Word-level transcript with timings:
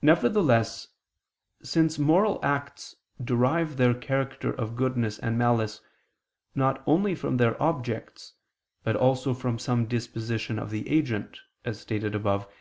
Nevertheless, 0.00 0.88
since 1.62 1.98
moral 1.98 2.42
acts 2.42 2.96
derive 3.22 3.76
their 3.76 3.92
character 3.92 4.50
of 4.50 4.74
goodness 4.74 5.18
and 5.18 5.36
malice, 5.36 5.82
not 6.54 6.82
only 6.86 7.14
from 7.14 7.36
their 7.36 7.62
objects, 7.62 8.32
but 8.84 8.96
also 8.96 9.34
from 9.34 9.58
some 9.58 9.84
disposition 9.84 10.58
of 10.58 10.70
the 10.70 10.88
agent, 10.88 11.40
as 11.62 11.78
stated 11.78 12.14
above 12.14 12.46
(Q. 12.46 12.52